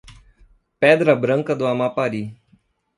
[0.79, 2.35] Pedra Branca do Amapari